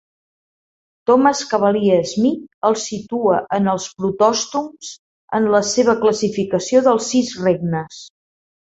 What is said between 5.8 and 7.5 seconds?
classificació dels "sis